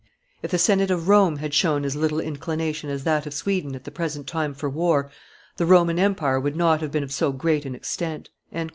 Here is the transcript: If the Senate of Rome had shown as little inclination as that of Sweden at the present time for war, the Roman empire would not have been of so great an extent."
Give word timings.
If 0.41 0.49
the 0.49 0.57
Senate 0.57 0.89
of 0.89 1.07
Rome 1.09 1.35
had 1.35 1.53
shown 1.53 1.85
as 1.85 1.95
little 1.95 2.19
inclination 2.19 2.89
as 2.89 3.03
that 3.03 3.27
of 3.27 3.35
Sweden 3.35 3.75
at 3.75 3.83
the 3.83 3.91
present 3.91 4.25
time 4.25 4.55
for 4.55 4.67
war, 4.67 5.11
the 5.57 5.65
Roman 5.67 5.99
empire 5.99 6.39
would 6.39 6.55
not 6.55 6.81
have 6.81 6.89
been 6.91 7.03
of 7.03 7.11
so 7.13 7.31
great 7.31 7.67
an 7.67 7.75
extent." 7.75 8.31